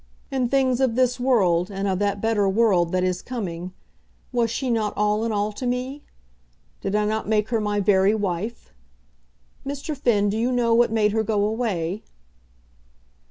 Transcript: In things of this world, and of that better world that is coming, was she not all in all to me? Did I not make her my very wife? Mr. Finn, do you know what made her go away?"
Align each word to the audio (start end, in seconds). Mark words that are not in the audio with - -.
In 0.31 0.49
things 0.49 0.81
of 0.81 0.95
this 0.95 1.19
world, 1.19 1.69
and 1.69 1.87
of 1.87 1.99
that 1.99 2.19
better 2.21 2.49
world 2.49 2.91
that 2.91 3.03
is 3.03 3.21
coming, 3.21 3.71
was 4.31 4.49
she 4.49 4.71
not 4.71 4.97
all 4.97 5.23
in 5.23 5.31
all 5.31 5.51
to 5.51 5.67
me? 5.67 6.03
Did 6.81 6.95
I 6.95 7.05
not 7.05 7.29
make 7.29 7.49
her 7.49 7.61
my 7.61 7.79
very 7.79 8.15
wife? 8.15 8.73
Mr. 9.63 9.95
Finn, 9.95 10.27
do 10.27 10.39
you 10.39 10.51
know 10.51 10.73
what 10.73 10.91
made 10.91 11.11
her 11.11 11.21
go 11.21 11.45
away?" 11.45 12.01